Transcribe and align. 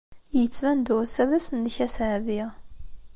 Yettban-d 0.37 0.87
wass-a 0.95 1.23
d 1.29 1.31
ass-nnek 1.37 1.77
aseɛdi. 1.85 2.43